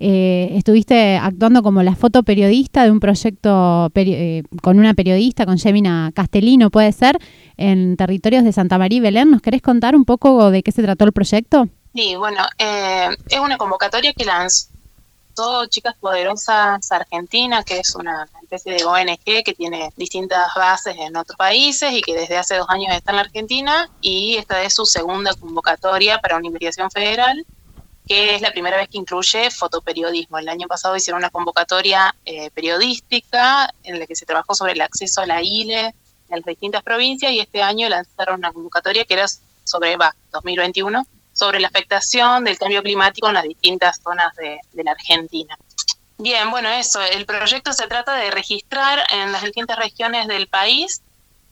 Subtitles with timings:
[0.00, 6.12] eh, estuviste actuando como la fotoperiodista de un proyecto eh, con una periodista, con Gemina
[6.14, 7.18] Castellino, puede ser,
[7.56, 9.30] en territorios de Santa María y Belén.
[9.30, 11.68] ¿Nos querés contar un poco de qué se trató el proyecto?
[11.94, 14.68] Sí, bueno, eh, es una convocatoria que lanzó
[15.68, 21.36] Chicas Poderosas Argentina, que es una especie de ONG que tiene distintas bases en otros
[21.36, 24.84] países y que desde hace dos años está en la Argentina y esta es su
[24.84, 27.44] segunda convocatoria para una investigación federal
[28.08, 30.38] que es la primera vez que incluye fotoperiodismo.
[30.38, 34.80] El año pasado hicieron una convocatoria eh, periodística en la que se trabajó sobre el
[34.80, 35.94] acceso a la ILE en
[36.30, 39.26] las distintas provincias y este año lanzaron una convocatoria que era
[39.64, 44.84] sobre, va, 2021, sobre la afectación del cambio climático en las distintas zonas de, de
[44.84, 45.58] la Argentina.
[46.16, 51.02] Bien, bueno, eso, el proyecto se trata de registrar en las distintas regiones del país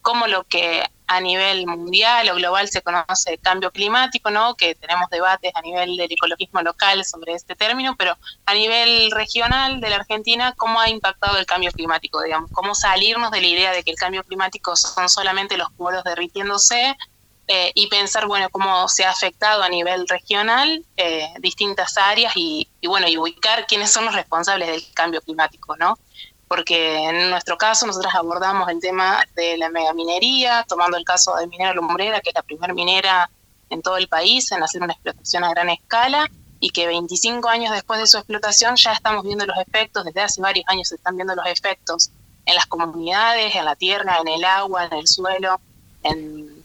[0.01, 4.55] cómo lo que a nivel mundial o global se conoce cambio climático, ¿no?
[4.55, 9.81] Que tenemos debates a nivel del ecologismo local sobre este término, pero a nivel regional
[9.81, 12.23] de la Argentina, ¿cómo ha impactado el cambio climático?
[12.23, 16.03] Digamos, cómo salirnos de la idea de que el cambio climático son solamente los polos
[16.05, 16.97] derritiéndose
[17.49, 22.69] eh, y pensar, bueno, cómo se ha afectado a nivel regional eh, distintas áreas y,
[22.81, 25.97] y, bueno, y ubicar quiénes son los responsables del cambio climático, ¿no?
[26.49, 31.47] Porque en nuestro caso nosotros abordamos el tema de la megaminería, tomando el caso de
[31.47, 33.31] Minera Lumbrera, que es la primera minera
[33.69, 36.31] en todo el país en hacer una explotación a gran escala
[36.61, 40.41] y que 25 años después de su explotación ya estamos viendo los efectos, desde hace
[40.41, 42.11] varios años se están viendo los efectos
[42.45, 45.61] en las comunidades, en la tierra, en el agua, en el suelo,
[46.05, 46.65] en,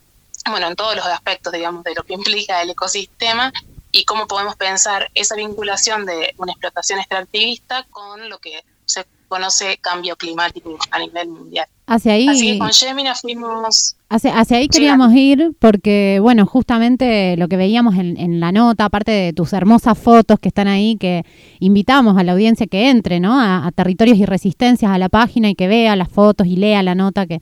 [0.50, 3.52] bueno, en todos los aspectos, digamos, de lo que implica el ecosistema
[3.92, 9.78] y cómo podemos pensar esa vinculación de una explotación extractivista con lo que se conoce
[9.78, 11.66] cambio climático a nivel mundial.
[11.88, 13.96] Hacia ahí, Así que con Gemina fuimos...
[14.10, 19.12] Hacia, hacia ahí queríamos ir porque, bueno, justamente lo que veíamos en, la nota, aparte
[19.12, 21.24] de tus hermosas fotos que están ahí, que
[21.60, 23.40] invitamos a la audiencia que entre, ¿no?
[23.40, 26.94] A, Territorios y Resistencias, a la página y que vea las fotos y lea la
[26.94, 27.40] nota, que,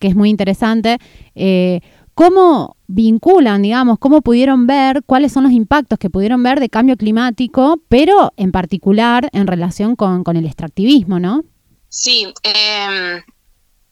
[0.00, 0.98] que es muy interesante.
[1.36, 1.80] Eh,
[2.18, 6.96] ¿Cómo vinculan, digamos, cómo pudieron ver cuáles son los impactos que pudieron ver de cambio
[6.96, 11.44] climático, pero en particular en relación con, el extractivismo, ¿no?
[11.88, 13.22] Sí, eh,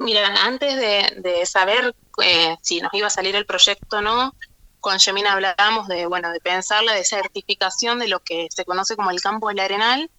[0.01, 4.35] mira, antes de, saber eh, si nos iba a salir el proyecto o no,
[4.81, 9.13] con Yemina hablábamos de, bueno, de pensar la desertificación de lo que se conoce como
[9.13, 10.11] el campo del arenal,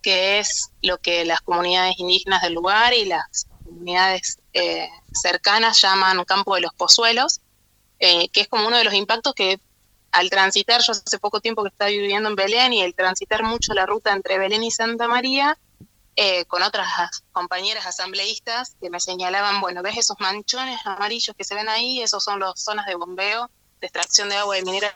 [0.00, 6.24] que es lo que las comunidades indígenas del lugar y las comunidades eh, cercanas llaman
[6.24, 7.42] campo de los pozuelos,
[8.00, 9.60] eh, que es como uno de los impactos que
[10.12, 13.74] al transitar, yo hace poco tiempo que estaba viviendo en Belén y el transitar mucho
[13.74, 15.56] la ruta entre Belén y Santa María,
[16.16, 16.88] eh, con otras
[17.32, 22.24] compañeras asambleístas que me señalaban, bueno, ves esos manchones amarillos que se ven ahí, esos
[22.24, 23.48] son las zonas de bombeo,
[23.80, 24.92] de extracción de agua de mineral.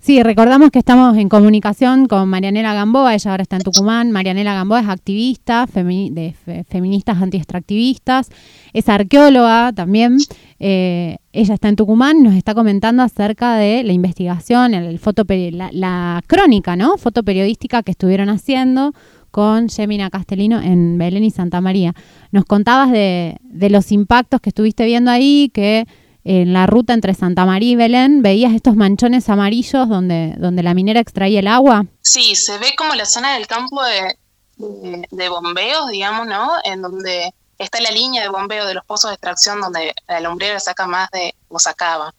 [0.00, 4.12] Sí, recordamos que estamos en comunicación con Marianela Gamboa, ella ahora está en Tucumán.
[4.12, 8.28] Marianela Gamboa es activista de feministas anti-extractivistas,
[8.72, 10.18] es arqueóloga también.
[10.60, 15.00] Eh, ella está en Tucumán, nos está comentando acerca de la investigación, el
[15.52, 16.96] la, crónica, ¿no?
[16.96, 18.92] Fotoperiodística que estuvieron haciendo
[19.30, 21.94] con Gemina Castellino en Belén y Santa María.
[22.32, 25.86] Nos contabas de, de los impactos que estuviste viendo ahí, que
[26.24, 30.74] en la ruta entre Santa María y Belén, ¿veías estos manchones amarillos donde, donde la
[30.74, 31.86] minera extraía el agua?
[32.00, 36.50] Sí, se ve como la zona del campo de, de, bombeos, digamos, ¿no?
[36.64, 40.60] En donde está la línea de bombeo de los pozos de extracción donde la lumbrera
[40.60, 42.14] saca más de, o sacaba.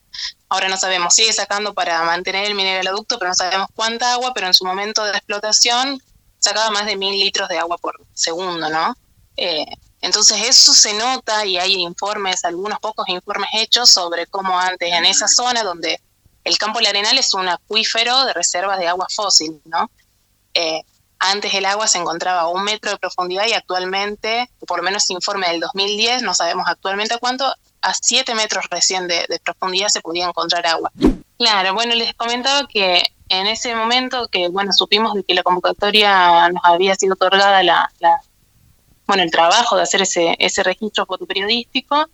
[0.48, 4.46] Ahora no sabemos, sigue sacando para mantener el mineraloducto, pero no sabemos cuánta agua, pero
[4.46, 6.02] en su momento de explotación
[6.38, 8.96] sacaba más de mil litros de agua por segundo, ¿no?
[9.36, 9.66] Eh,
[10.00, 15.04] entonces eso se nota y hay informes, algunos pocos informes hechos sobre cómo antes en
[15.04, 16.00] esa zona donde
[16.44, 19.90] el campo del arenal es un acuífero de reservas de agua fósil, ¿no?
[20.54, 20.82] Eh,
[21.18, 25.10] antes el agua se encontraba a un metro de profundidad y actualmente, por lo menos
[25.10, 27.52] informe del 2010, no sabemos actualmente a cuánto,
[27.82, 30.92] a siete metros recién de, profundidad se podía encontrar agua.
[31.38, 36.48] Claro, bueno, les comentaba que en ese momento que, bueno, supimos de que la convocatoria
[36.50, 38.20] nos había sido otorgada la, la
[39.06, 42.08] bueno, el trabajo de hacer ese, ese registro fotoperiodístico,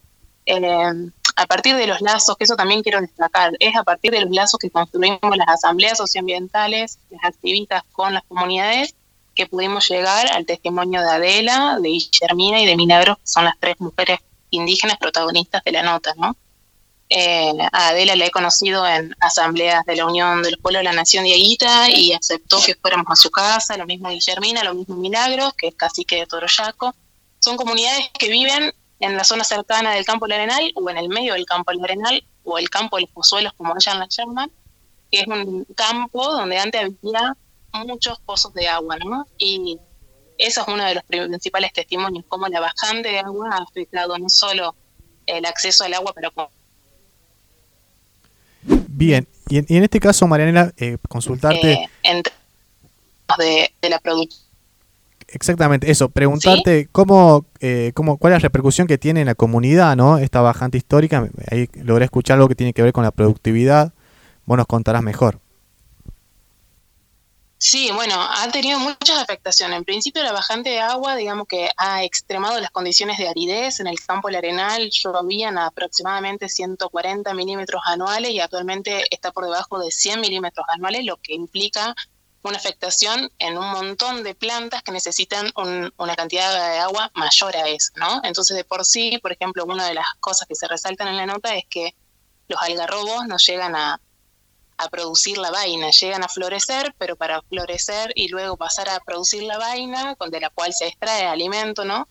[0.47, 4.21] eh, a partir de los lazos, que eso también quiero destacar, es a partir de
[4.21, 8.95] los lazos que construimos las asambleas socioambientales, las activistas con las comunidades,
[9.35, 13.59] que pudimos llegar al testimonio de Adela, de Guillermina y de Milagros, que son las
[13.59, 14.21] tres mujeres
[14.51, 16.37] indígenas protagonistas de la nota, ¿no?
[17.11, 20.85] Eh, a Adela la he conocido en asambleas de la Unión de los Pueblos de
[20.85, 24.75] la Nación de Aguita y aceptó que fuéramos a su casa, lo mismo Guillermina, lo
[24.75, 26.95] mismo Milagros, que es cacique de Toroyaco.
[27.41, 28.73] Son comunidades que viven
[29.05, 31.85] en la zona cercana del campo del Arenal o en el medio del campo del
[31.85, 34.51] Arenal o el campo de los pozuelos, como ellas la llaman,
[35.11, 37.37] que es un campo donde antes había
[37.85, 39.27] muchos pozos de agua, ¿no?
[39.37, 39.79] Y
[40.39, 44.29] eso es uno de los principales testimonios, cómo la bajante de agua ha afectado no
[44.29, 44.75] solo
[45.27, 46.33] el acceso al agua, pero
[48.67, 51.73] Bien, y en, este caso, Marianela, eh, consultarte...
[52.03, 52.23] Eh,
[53.39, 54.44] de, de la producción
[55.29, 59.97] Exactamente, eso, preguntarte cómo, eh, cómo, cuál es la repercusión que tiene en la comunidad,
[59.97, 60.19] ¿no?
[60.19, 63.93] Esta bajante histórica, ahí logré escuchar algo que tiene que ver con la productividad,
[64.45, 65.41] vos nos contarás mejor.
[67.67, 69.79] Sí, bueno, ha tenido muchas afectaciones.
[69.79, 73.81] En principio, la bajante de agua, digamos que ha extremado las condiciones de aridez.
[73.81, 79.79] En el campo El Arenal llovían aproximadamente 140 milímetros anuales y actualmente está por debajo
[79.79, 81.95] de 100 milímetros anuales, lo que implica
[82.45, 87.69] una afectación en un montón de plantas que necesitan una cantidad de agua mayor a
[87.69, 88.21] eso, ¿no?
[88.23, 91.27] Entonces, de por sí, por ejemplo, una de las cosas que se resaltan en la
[91.27, 91.95] nota es que
[92.49, 94.01] los algarrobos no llegan a,
[94.91, 99.57] producir la vaina, llegan a florecer, pero para florecer y luego pasar a producir la
[99.57, 102.07] vaina, de la cual se extrae alimento, ¿no?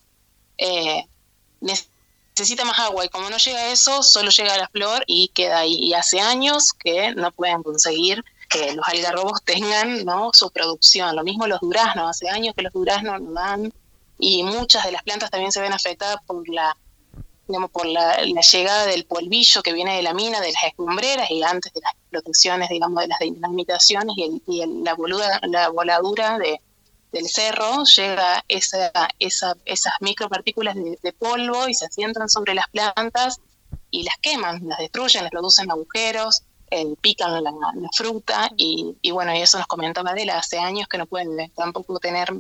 [0.58, 1.06] Eh,
[1.60, 5.60] necesita más agua y como no llega a eso, solo llega la flor y queda
[5.60, 5.76] ahí.
[5.76, 10.30] Y hace años que no pueden conseguir que los algarrobos tengan ¿no?
[10.32, 11.16] su producción.
[11.16, 13.74] Lo mismo los duraznos, hace años que los duraznos no dan
[14.20, 16.78] y muchas de las plantas también se ven afectadas por la
[17.48, 21.44] digamos, por la, llegada del polvillo que viene de la mina, de las escumbreras y
[21.44, 26.62] antes de las explotaciones, digamos, de las dinamitaciones y, la, boluda, la voladura de,
[27.12, 32.70] del cerro, llega esa, esa, esas micropartículas de, de polvo y se asientan sobre las
[32.70, 33.42] plantas
[33.92, 36.44] y las queman, las destruyen, les producen agujeros,
[36.76, 37.54] eh, pican la,
[37.96, 42.34] fruta y, bueno, y eso nos comentaba Adela hace años que no pueden tampoco tener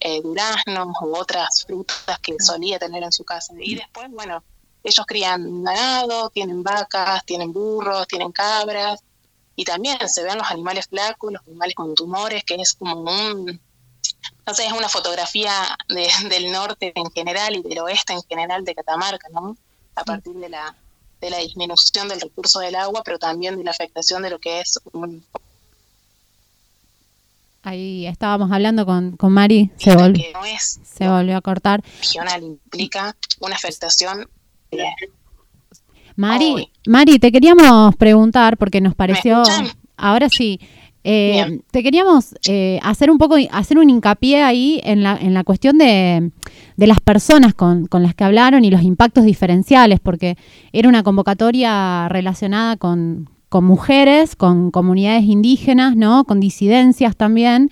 [0.00, 3.52] eh, duraznos u otras frutas que solía tener en su casa.
[3.58, 4.42] Y después, bueno,
[4.82, 9.04] ellos crían ganado, tienen vacas, tienen burros, tienen cabras
[9.54, 13.60] y también se ven los animales flacos, los animales con tumores, que es como un,
[14.46, 18.74] no sé, es una fotografía del norte en general y del oeste en general de
[18.74, 19.58] Catamarca, ¿no?
[19.94, 20.74] A partir de la
[21.20, 24.60] de la disminución del recurso del agua, pero también de la afectación de lo que
[24.60, 25.24] es un...
[27.62, 30.24] Ahí estábamos hablando con, con Mari, se volvió,
[30.58, 31.82] se volvió a cortar.
[31.98, 34.28] Regional implica una afectación...
[36.16, 39.42] Mari, Mari, te queríamos preguntar, porque nos pareció...
[39.96, 40.60] Ahora sí,
[41.04, 45.44] eh, te queríamos eh, hacer un poco, hacer un hincapié ahí en la, en la
[45.44, 46.30] cuestión de,
[46.76, 50.38] de las personas con, con, las que hablaron y los impactos diferenciales, porque
[50.72, 56.24] era una convocatoria relacionada con, con mujeres, con comunidades indígenas, ¿no?
[56.24, 57.70] con disidencias también,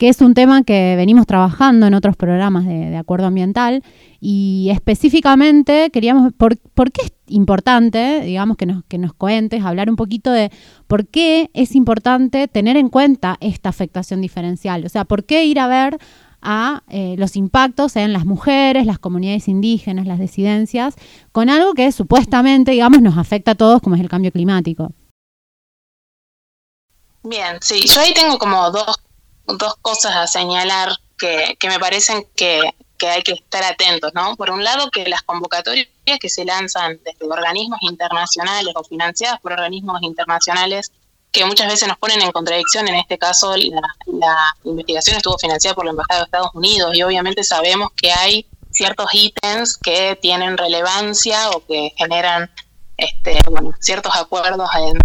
[0.00, 3.84] que es un tema que venimos trabajando en otros programas de, acuerdo ambiental
[4.18, 6.56] y específicamente queríamos, por,
[6.90, 10.50] qué es importante, digamos, que nos, que nos cuentes, hablar un poquito de
[10.86, 15.60] por qué es importante tener en cuenta esta afectación diferencial, o sea, por qué ir
[15.60, 15.98] a ver
[16.40, 20.94] a eh, los impactos en las mujeres, las comunidades indígenas, las disidencias,
[21.30, 24.92] con algo que supuestamente, digamos, nos afecta a todos, como es el cambio climático.
[27.22, 28.96] Bien, sí, yo ahí tengo como dos
[29.58, 32.60] dos cosas a señalar que, me parecen que,
[33.06, 34.36] hay que estar atentos, ¿no?
[34.36, 35.88] Por un lado, que las convocatorias
[36.20, 40.92] que se lanzan desde organismos internacionales o financiadas por organismos internacionales
[41.32, 45.76] que muchas veces nos ponen en contradicción, en este caso la, la investigación estuvo financiada
[45.76, 50.56] por la Embajada de Estados Unidos y obviamente sabemos que hay ciertos ítems que tienen
[50.56, 52.50] relevancia o que generan
[52.96, 54.98] este, bueno, ciertos acuerdos en,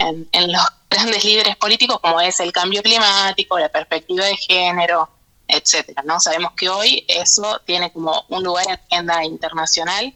[0.00, 5.08] en, los grandes líderes políticos como es el cambio climático, la perspectiva de género,
[5.46, 6.20] etcétera, ¿no?
[6.20, 10.14] Sabemos que hoy eso tiene como un lugar en agenda internacional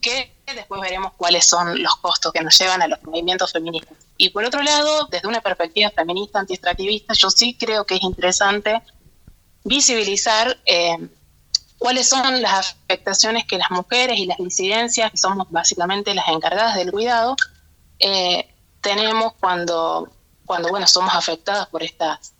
[0.00, 3.98] que después veremos cuáles son los costos que nos llevan a los movimientos feministas.
[4.16, 8.80] Y por otro lado, desde una perspectiva feminista anti-extractivista, yo sí creo que es interesante
[9.64, 10.96] visibilizar eh,
[11.78, 16.76] cuáles son las afectaciones que las mujeres y las disidencias, que somos básicamente las encargadas
[16.76, 17.36] del cuidado,
[17.98, 18.48] eh,
[18.86, 20.08] tenemos cuando,
[20.44, 22.32] cuando bueno, somos afectadas por estas,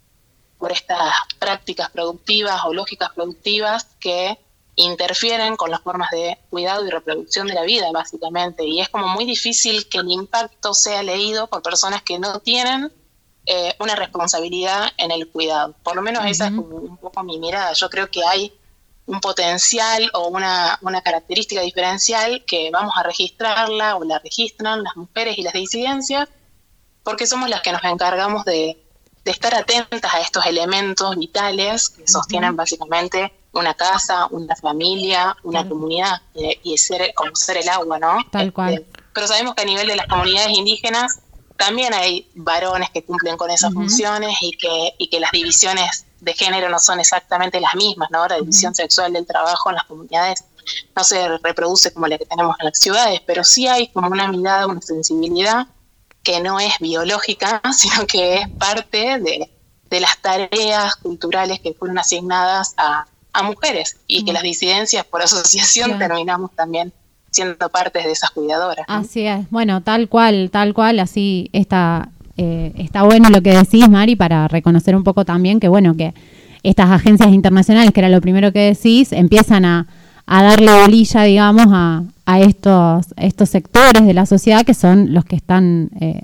[0.59, 4.39] por estas prácticas productivas o lógicas productivas que
[4.77, 8.65] interfieren con las formas de cuidado y reproducción de la vida, básicamente.
[8.65, 12.93] Y es como muy difícil que el impacto sea leído por personas que no tienen
[13.47, 15.75] eh, una responsabilidad en el cuidado.
[15.83, 17.73] Por lo menos esa es como un poco mi mirada.
[17.73, 18.53] Yo creo que hay
[19.07, 24.95] un potencial o una, una característica diferencial que vamos a registrarla o la registran las
[24.97, 26.29] mujeres y las disidencias,
[27.07, 28.83] porque somos las que nos encargamos de,
[29.25, 36.21] estar atentas a estos elementos vitales que sostienen básicamente una casa, una familia, una comunidad
[36.35, 38.19] eh, y ser, conocer el agua, ¿no?
[38.31, 38.75] Tal cual.
[38.75, 41.21] Este, pero sabemos que a nivel de las comunidades indígenas
[41.57, 46.35] también hay varones que cumplen con esas funciones y que, y que las divisiones de
[46.35, 48.27] género no son exactamente las mismas, ¿no?
[48.27, 50.45] La división sexual del trabajo en las comunidades
[50.97, 54.27] no se reproduce como la que tenemos en las ciudades, pero sí hay como una
[54.29, 55.69] mirada, una sensibilidad
[56.27, 59.49] que no es biológica, sino que es parte de,
[60.01, 63.07] las tareas culturales que fueron asignadas a,
[63.45, 66.91] mujeres y que las disidencias por asociación terminamos también
[67.31, 68.87] siendo partes de esas cuidadoras.
[68.89, 73.91] Así es, bueno, tal cual, tal cual, así está, eh, está bueno lo que decís,
[73.91, 76.15] Mari, para reconocer un poco también que, bueno, que
[76.63, 79.87] estas agencias internacionales, que era lo primero que decís, empiezan a,
[80.27, 85.25] a darle bolilla, digamos, a, a estos, estos sectores de la sociedad que son los
[85.25, 86.23] que están eh,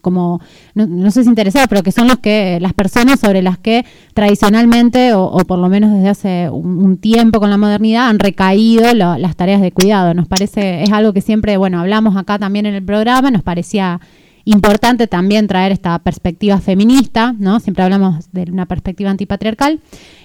[0.00, 0.40] como,
[0.74, 3.84] no, sé si interesados, pero que son los que, las personas sobre las que
[4.14, 9.36] tradicionalmente, o, por lo menos desde hace un, tiempo con la modernidad, han recaído las
[9.36, 10.14] tareas de cuidado.
[10.14, 14.00] Nos parece, es algo que siempre, bueno, hablamos acá también en el programa, nos parecía
[14.48, 17.60] importante también traer esta perspectiva feminista, ¿no?
[17.60, 19.80] Siempre hablamos de una perspectiva antipatriarcal.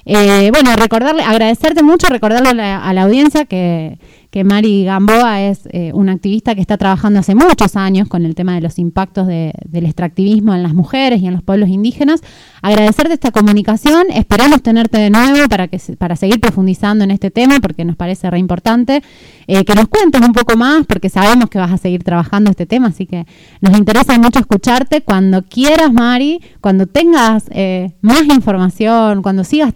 [0.05, 3.99] Eh, bueno, recordarle, agradecerte mucho, recordarle a la audiencia que
[4.33, 8.33] que Mari Gamboa es eh, una activista que está trabajando hace muchos años con el
[8.33, 12.21] tema de los impactos del extractivismo en las mujeres y en los pueblos indígenas.
[12.63, 17.59] Agradecerte esta comunicación, esperamos tenerte de nuevo para, que, para seguir profundizando en este tema
[17.59, 19.03] porque nos parece re importante.
[19.45, 22.65] Eh, que nos cuentes un poco más porque sabemos que vas a seguir trabajando este
[22.65, 23.27] tema, así que
[23.61, 29.73] nos interesa mucho escucharte cuando quieras, Mari, cuando tengas eh, más información, cuando sigas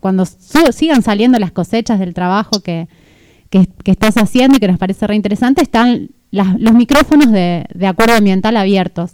[0.00, 2.88] cuando sigan saliendo las cosechas del trabajo que
[3.50, 9.12] que, estás haciendo y que nos parece reinteresante, están los micrófonos de, Acuerdo Ambiental abiertos.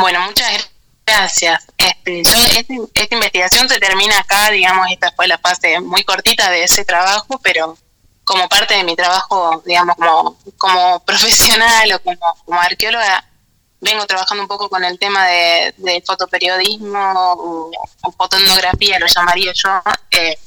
[0.00, 0.70] Bueno, muchas
[1.06, 1.66] gracias.
[1.76, 6.84] Este, esta, investigación se termina acá, digamos, esta fue la fase muy cortita de ese
[6.84, 7.76] trabajo, pero
[8.24, 13.24] como parte de mi trabajo, digamos, como, como profesional o como, como arqueóloga,
[13.80, 17.70] vengo trabajando un poco con el tema de, fotoperiodismo o,
[18.02, 20.38] o, fotografía, lo llamaría yo, eh,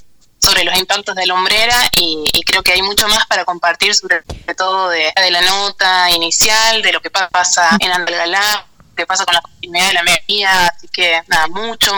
[0.44, 4.22] sobre los impactos de la hombrera y, creo que hay mucho más para compartir sobre
[4.56, 9.42] todo de, la nota inicial, de lo que pasa en Andalgalá, que pasa con la
[9.42, 11.92] continuidad de la medida, así que nada, mucho,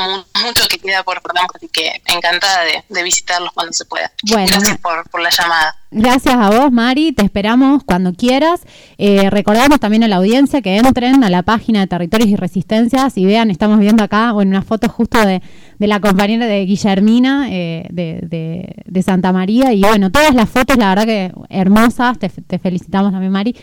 [0.44, 4.12] mucho, que queda por programa, así que encantada de, visitarlos cuando se pueda.
[4.24, 5.76] Gracias por, la llamada.
[5.92, 8.62] Gracias a vos, Mari, te esperamos cuando quieras.
[8.98, 13.18] Eh, recordamos también a la audiencia que entren a la página de Territorios y Resistencias
[13.18, 15.42] y vean, estamos viendo acá, bueno, una foto justo de,
[15.80, 21.06] la compañera de Guillermina eh, de, Santa María y bueno, todas las fotos, la verdad
[21.06, 23.56] que hermosas, te, te felicitamos también, Mari.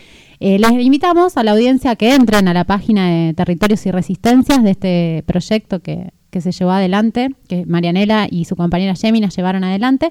[0.45, 3.91] Eh, les invitamos a la audiencia a que entren a la página de Territorios y
[3.91, 9.63] Resistencias de este proyecto que, se llevó adelante, que Marianela y su compañera Gemina llevaron
[9.63, 10.09] adelante,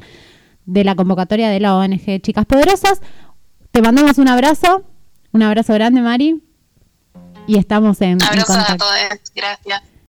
[0.64, 3.02] de la convocatoria de la ONG Chicas Poderosas.
[3.72, 4.84] Te mandamos un abrazo,
[5.32, 6.42] un abrazo grande, Mari,
[7.46, 8.94] y estamos en, Abrazos a todos,
[9.34, 9.82] gracias.